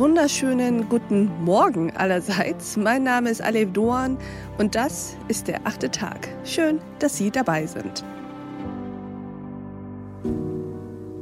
[0.00, 2.78] wunderschönen guten Morgen allerseits.
[2.78, 4.16] Mein Name ist Alev Doan
[4.56, 6.26] und das ist der achte Tag.
[6.42, 8.02] Schön, dass Sie dabei sind.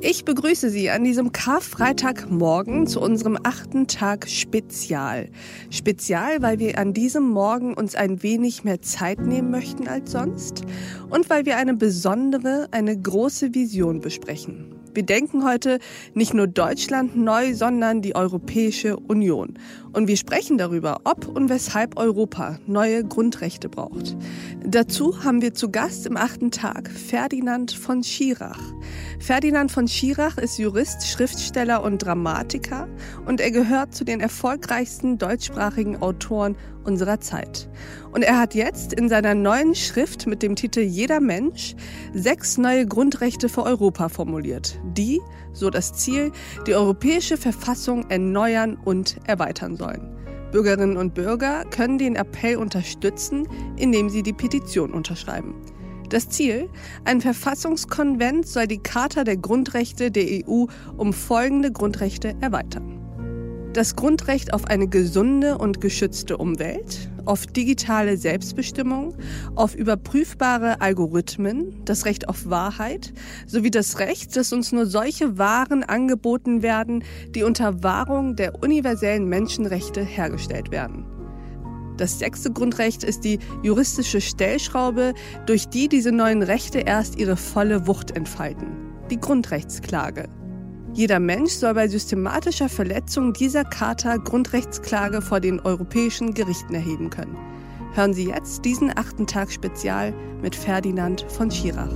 [0.00, 5.29] Ich begrüße Sie an diesem Karfreitagmorgen zu unserem achten Tag Spezial.
[5.71, 10.63] Spezial, weil wir an diesem Morgen uns ein wenig mehr Zeit nehmen möchten als sonst
[11.11, 14.78] und weil wir eine besondere, eine große Vision besprechen.
[14.98, 15.79] Wir denken heute
[16.14, 19.57] nicht nur Deutschland neu, sondern die Europäische Union.
[19.93, 24.16] Und wir sprechen darüber, ob und weshalb Europa neue Grundrechte braucht.
[24.64, 28.61] Dazu haben wir zu Gast im achten Tag Ferdinand von Schirach.
[29.21, 32.88] Ferdinand von Schirach ist Jurist, Schriftsteller und Dramatiker
[33.24, 36.56] und er gehört zu den erfolgreichsten deutschsprachigen Autoren
[36.89, 37.69] unserer Zeit.
[38.12, 41.77] Und er hat jetzt in seiner neuen Schrift mit dem Titel Jeder Mensch
[42.14, 45.20] sechs neue Grundrechte für Europa formuliert, die,
[45.53, 46.33] so das Ziel,
[46.67, 50.17] die europäische Verfassung erneuern und erweitern sollen.
[50.50, 55.55] Bürgerinnen und Bürger können den Appell unterstützen, indem sie die Petition unterschreiben.
[56.08, 56.70] Das Ziel?
[57.05, 60.64] Ein Verfassungskonvent soll die Charta der Grundrechte der EU
[60.97, 62.97] um folgende Grundrechte erweitern
[63.78, 69.14] das Grundrecht auf eine gesunde und geschützte Umwelt, auf digitale Selbstbestimmung,
[69.54, 73.12] auf überprüfbare Algorithmen, das Recht auf Wahrheit
[73.46, 77.04] sowie das Recht, dass uns nur solche Waren angeboten werden,
[77.36, 81.04] die unter Wahrung der universellen Menschenrechte hergestellt werden.
[81.98, 85.14] Das sechste Grundrecht ist die juristische Stellschraube,
[85.46, 88.66] durch die diese neuen Rechte erst ihre volle Wucht entfalten.
[89.08, 90.28] Die Grundrechtsklage.
[90.98, 97.36] Jeder Mensch soll bei systematischer Verletzung dieser Charta Grundrechtsklage vor den europäischen Gerichten erheben können.
[97.94, 101.94] Hören Sie jetzt diesen achten Tag Spezial mit Ferdinand von Schirach.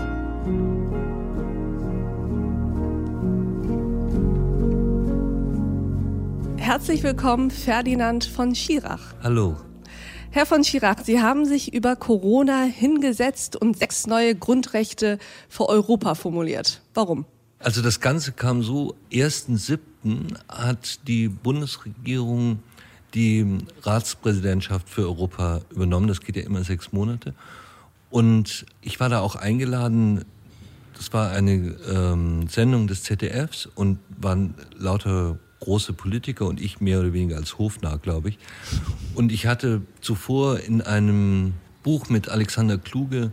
[6.56, 9.15] Herzlich willkommen, Ferdinand von Schirach.
[9.21, 9.56] Hallo.
[10.31, 16.15] Herr von Schirach, Sie haben sich über Corona hingesetzt und sechs neue Grundrechte für Europa
[16.15, 16.82] formuliert.
[16.94, 17.27] Warum?
[17.62, 20.37] Also das Ganze kam so, 1.7.
[20.49, 22.59] hat die Bundesregierung
[23.15, 26.09] die Ratspräsidentschaft für Europa übernommen.
[26.09, 27.34] Das geht ja immer sechs Monate.
[28.11, 30.25] Und ich war da auch eingeladen.
[30.97, 36.99] Das war eine ähm, Sendung des ZDFs und waren lauter große Politiker und ich mehr
[36.99, 38.39] oder weniger als Hofnarr, glaube ich.
[39.15, 43.31] Und ich hatte zuvor in einem Buch mit Alexander Kluge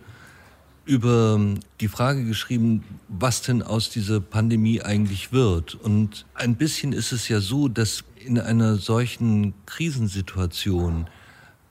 [0.90, 1.40] über
[1.82, 5.76] die Frage geschrieben, was denn aus dieser Pandemie eigentlich wird.
[5.76, 11.08] Und ein bisschen ist es ja so, dass in einer solchen Krisensituation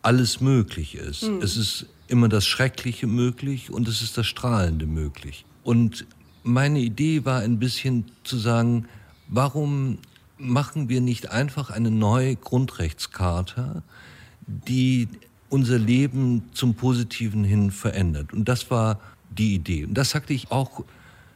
[0.02, 1.24] alles möglich ist.
[1.24, 1.42] Mhm.
[1.42, 5.44] Es ist immer das Schreckliche möglich und es ist das Strahlende möglich.
[5.64, 6.06] Und
[6.44, 8.86] meine Idee war ein bisschen zu sagen,
[9.26, 9.98] warum
[10.38, 13.82] machen wir nicht einfach eine neue Grundrechtscharta,
[14.46, 15.08] die
[15.48, 18.32] unser Leben zum Positiven hin verändert.
[18.32, 19.00] Und das war
[19.30, 19.84] die Idee.
[19.84, 20.84] Und das sagte ich auch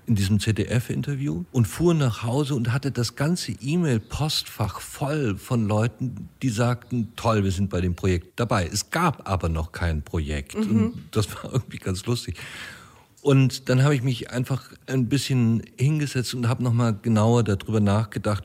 [0.06, 6.28] in diesem ZDF-Interview und fuhr nach Hause und hatte das ganze E-Mail-Postfach voll von Leuten,
[6.43, 8.67] die sagten, toll, wir sind bei dem Projekt dabei.
[8.67, 10.56] Es gab aber noch kein Projekt.
[10.56, 10.87] Mhm.
[10.87, 12.37] Und das war irgendwie ganz lustig.
[13.21, 18.44] Und dann habe ich mich einfach ein bisschen hingesetzt und habe nochmal genauer darüber nachgedacht.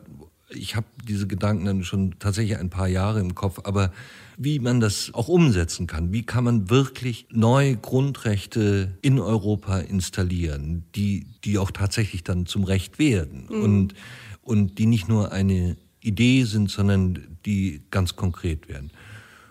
[0.50, 3.92] Ich habe diese Gedanken dann schon tatsächlich ein paar Jahre im Kopf, aber
[4.38, 6.14] wie man das auch umsetzen kann.
[6.14, 12.64] Wie kann man wirklich neue Grundrechte in Europa installieren, die, die auch tatsächlich dann zum
[12.64, 13.62] Recht werden mhm.
[13.62, 13.94] und,
[14.42, 18.92] und die nicht nur eine Idee sind, sondern die ganz konkret werden.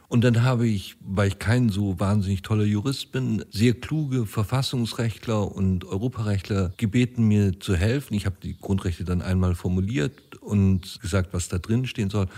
[0.09, 5.51] Und dann habe ich, weil ich kein so wahnsinnig toller Jurist bin, sehr kluge Verfassungsrechtler
[5.51, 8.15] und Europarechtler gebeten, mir zu helfen.
[8.15, 12.29] Ich habe die Grundrechte dann einmal formuliert und gesagt, was da drin stehen soll.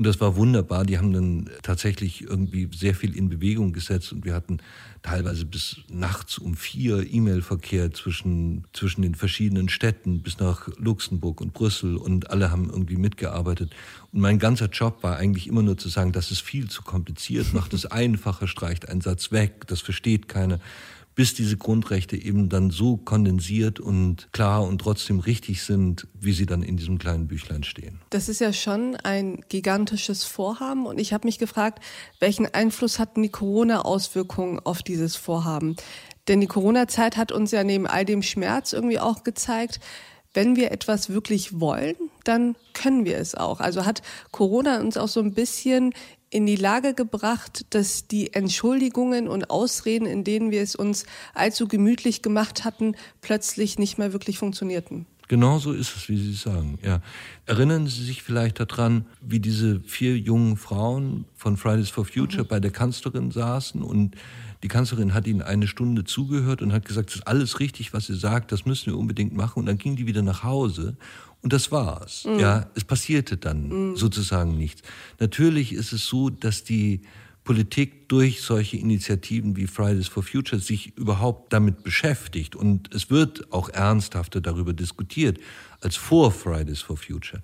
[0.00, 0.86] Und das war wunderbar.
[0.86, 4.56] Die haben dann tatsächlich irgendwie sehr viel in Bewegung gesetzt und wir hatten
[5.02, 11.52] teilweise bis nachts um vier E-Mail-Verkehr zwischen, zwischen den verschiedenen Städten bis nach Luxemburg und
[11.52, 13.74] Brüssel und alle haben irgendwie mitgearbeitet.
[14.10, 17.52] Und mein ganzer Job war eigentlich immer nur zu sagen, das ist viel zu kompliziert,
[17.52, 20.60] macht es einfacher, streicht einen Satz weg, das versteht keiner
[21.14, 26.46] bis diese Grundrechte eben dann so kondensiert und klar und trotzdem richtig sind, wie sie
[26.46, 28.00] dann in diesem kleinen Büchlein stehen.
[28.10, 31.82] Das ist ja schon ein gigantisches Vorhaben und ich habe mich gefragt,
[32.20, 35.76] welchen Einfluss hatten die Corona-Auswirkungen auf dieses Vorhaben?
[36.28, 39.80] Denn die Corona-Zeit hat uns ja neben all dem Schmerz irgendwie auch gezeigt,
[40.32, 43.60] wenn wir etwas wirklich wollen, dann können wir es auch.
[43.60, 45.92] Also hat Corona uns auch so ein bisschen
[46.30, 51.04] in die Lage gebracht, dass die Entschuldigungen und Ausreden, in denen wir es uns
[51.34, 55.06] allzu gemütlich gemacht hatten, plötzlich nicht mehr wirklich funktionierten.
[55.30, 56.76] Genau so ist es, wie Sie sagen.
[56.82, 57.00] Ja.
[57.46, 62.48] Erinnern Sie sich vielleicht daran, wie diese vier jungen Frauen von Fridays for Future mhm.
[62.48, 64.16] bei der Kanzlerin saßen und
[64.64, 68.06] die Kanzlerin hat ihnen eine Stunde zugehört und hat gesagt, es ist alles richtig, was
[68.06, 69.60] sie sagt, das müssen wir unbedingt machen.
[69.60, 70.96] Und dann ging die wieder nach Hause
[71.42, 72.24] und das war's.
[72.24, 72.40] Mhm.
[72.40, 73.96] Ja, es passierte dann mhm.
[73.96, 74.82] sozusagen nichts.
[75.20, 77.02] Natürlich ist es so, dass die
[77.50, 82.54] Politik durch solche Initiativen wie Fridays for Future sich überhaupt damit beschäftigt.
[82.54, 85.40] Und es wird auch ernsthafter darüber diskutiert
[85.80, 87.42] als vor Fridays for Future.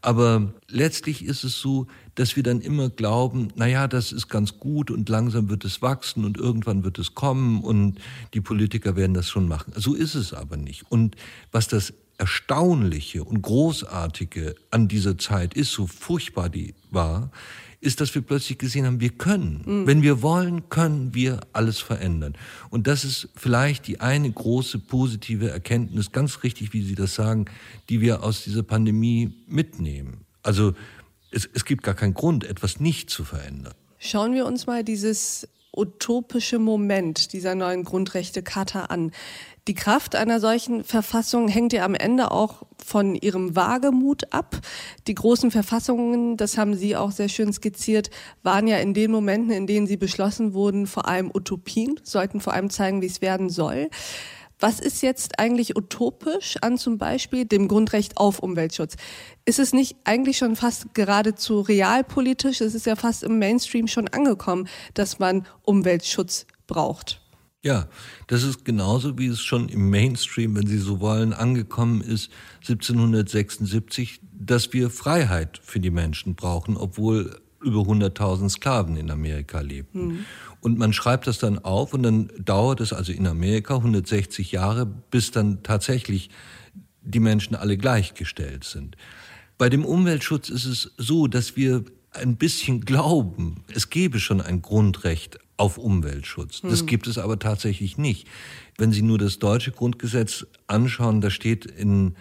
[0.00, 4.60] Aber letztlich ist es so, dass wir dann immer glauben, na ja, das ist ganz
[4.60, 7.98] gut und langsam wird es wachsen und irgendwann wird es kommen und
[8.34, 9.72] die Politiker werden das schon machen.
[9.74, 10.84] So ist es aber nicht.
[10.88, 11.16] Und
[11.50, 17.30] was das Erstaunliche und Großartige an dieser Zeit ist, so furchtbar die war,
[17.80, 19.62] ist, dass wir plötzlich gesehen haben, wir können.
[19.64, 19.86] Mhm.
[19.86, 22.34] Wenn wir wollen, können wir alles verändern.
[22.70, 27.46] Und das ist vielleicht die eine große positive Erkenntnis, ganz richtig, wie Sie das sagen,
[27.88, 30.24] die wir aus dieser Pandemie mitnehmen.
[30.42, 30.74] Also
[31.30, 33.74] es, es gibt gar keinen Grund, etwas nicht zu verändern.
[33.98, 39.12] Schauen wir uns mal dieses utopische Moment dieser neuen Grundrechtecharta an.
[39.68, 44.56] Die Kraft einer solchen Verfassung hängt ja am Ende auch von ihrem Wagemut ab.
[45.06, 48.08] Die großen Verfassungen, das haben Sie auch sehr schön skizziert,
[48.42, 52.54] waren ja in den Momenten, in denen sie beschlossen wurden, vor allem Utopien, sollten vor
[52.54, 53.90] allem zeigen, wie es werden soll.
[54.60, 58.96] Was ist jetzt eigentlich utopisch an zum Beispiel dem Grundrecht auf Umweltschutz?
[59.44, 62.60] Ist es nicht eigentlich schon fast geradezu realpolitisch?
[62.60, 67.20] Es ist ja fast im Mainstream schon angekommen, dass man Umweltschutz braucht.
[67.62, 67.88] Ja,
[68.26, 74.20] das ist genauso, wie es schon im Mainstream, wenn Sie so wollen, angekommen ist, 1776,
[74.32, 80.06] dass wir Freiheit für die Menschen brauchen, obwohl über 100.000 Sklaven in Amerika lebten.
[80.06, 80.24] Mhm.
[80.60, 84.86] Und man schreibt das dann auf und dann dauert es also in Amerika 160 Jahre,
[84.86, 86.30] bis dann tatsächlich
[87.02, 88.96] die Menschen alle gleichgestellt sind.
[89.56, 94.62] Bei dem Umweltschutz ist es so, dass wir ein bisschen glauben, es gebe schon ein
[94.62, 96.62] Grundrecht auf Umweltschutz.
[96.62, 96.86] Das hm.
[96.86, 98.28] gibt es aber tatsächlich nicht.
[98.76, 102.14] Wenn Sie nur das deutsche Grundgesetz anschauen, da steht in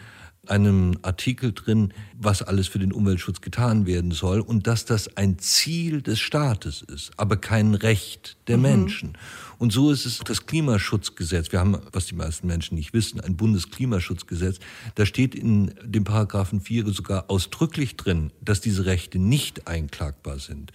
[0.50, 5.40] einem Artikel drin, was alles für den Umweltschutz getan werden soll und dass das ein
[5.40, 8.64] Ziel des Staates ist, aber kein Recht der mhm.
[8.64, 9.18] Menschen.
[9.60, 11.52] Und so ist es das Klimaschutzgesetz.
[11.52, 14.60] Wir haben, was die meisten Menschen nicht wissen, ein Bundesklimaschutzgesetz.
[14.96, 20.72] Da steht in dem Paragraphen 4 sogar ausdrücklich drin, dass diese Rechte nicht einklagbar sind.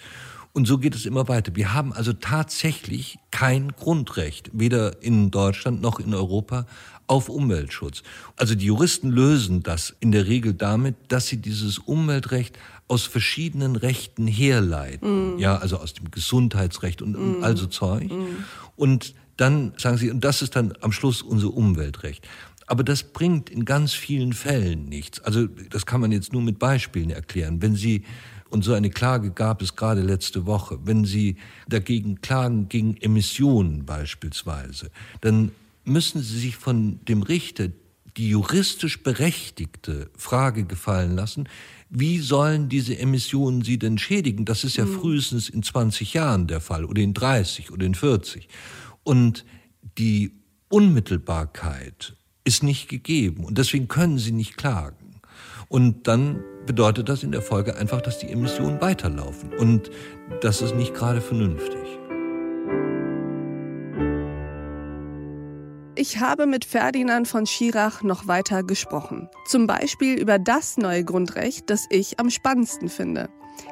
[0.54, 1.56] Und so geht es immer weiter.
[1.56, 6.66] Wir haben also tatsächlich kein Grundrecht, weder in Deutschland noch in Europa,
[7.06, 8.02] auf Umweltschutz.
[8.36, 12.58] Also die Juristen lösen das in der Regel damit, dass sie dieses Umweltrecht
[12.88, 15.36] aus verschiedenen Rechten herleiten.
[15.36, 15.38] Mm.
[15.38, 17.42] Ja, also aus dem Gesundheitsrecht und, mm.
[17.44, 18.10] also Zeug.
[18.10, 18.44] Mm.
[18.76, 22.26] Und dann sagen sie, und das ist dann am Schluss unser Umweltrecht.
[22.66, 25.20] Aber das bringt in ganz vielen Fällen nichts.
[25.20, 27.60] Also das kann man jetzt nur mit Beispielen erklären.
[27.60, 28.04] Wenn Sie
[28.52, 30.78] und so eine Klage gab es gerade letzte Woche.
[30.84, 31.36] Wenn Sie
[31.68, 34.90] dagegen klagen, gegen Emissionen beispielsweise,
[35.22, 35.52] dann
[35.84, 37.68] müssen Sie sich von dem Richter
[38.16, 41.48] die juristisch berechtigte Frage gefallen lassen,
[41.88, 44.44] wie sollen diese Emissionen Sie denn schädigen?
[44.44, 45.00] Das ist ja mhm.
[45.00, 48.48] frühestens in 20 Jahren der Fall oder in 30 oder in 40.
[49.02, 49.44] Und
[49.98, 50.32] die
[50.68, 55.20] Unmittelbarkeit ist nicht gegeben und deswegen können Sie nicht klagen.
[55.68, 59.54] Und dann bedeutet das in der Folge einfach, dass die Emissionen weiterlaufen.
[59.54, 59.90] Und
[60.42, 62.01] das ist nicht gerade vernünftig.
[65.94, 69.28] Ich habe mit Ferdinand von Schirach noch weiter gesprochen.
[69.44, 73.28] Zum Beispiel über das neue Grundrecht, das ich am spannendsten finde.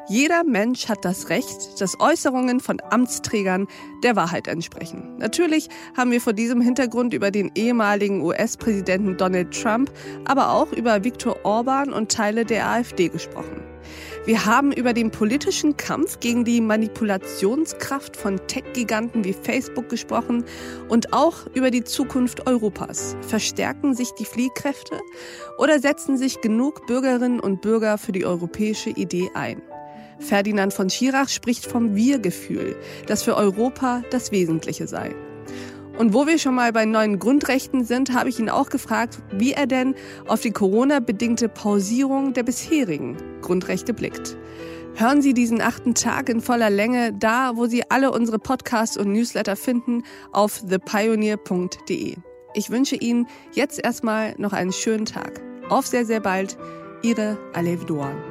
[0.07, 3.67] Jeder Mensch hat das Recht, dass Äußerungen von Amtsträgern
[4.03, 5.17] der Wahrheit entsprechen.
[5.17, 9.91] Natürlich haben wir vor diesem Hintergrund über den ehemaligen US-Präsidenten Donald Trump,
[10.27, 13.70] aber auch über Viktor Orban und Teile der AfD gesprochen.
[14.27, 20.45] Wir haben über den politischen Kampf gegen die Manipulationskraft von Tech-Giganten wie Facebook gesprochen
[20.89, 23.17] und auch über die Zukunft Europas.
[23.23, 25.01] Verstärken sich die Fliehkräfte
[25.59, 29.63] oder setzen sich genug Bürgerinnen und Bürger für die europäische Idee ein?
[30.19, 35.15] Ferdinand von Schirach spricht vom Wir-Gefühl, das für Europa das Wesentliche sei.
[36.01, 39.53] Und wo wir schon mal bei neuen Grundrechten sind, habe ich ihn auch gefragt, wie
[39.53, 39.95] er denn
[40.27, 44.35] auf die Corona-bedingte Pausierung der bisherigen Grundrechte blickt.
[44.95, 49.13] Hören Sie diesen achten Tag in voller Länge da, wo Sie alle unsere Podcasts und
[49.13, 50.03] Newsletter finden,
[50.33, 52.17] auf thepioneer.de.
[52.55, 55.43] Ich wünsche Ihnen jetzt erstmal noch einen schönen Tag.
[55.69, 56.57] Auf sehr, sehr bald.
[57.03, 58.30] Ihre Alev Doan.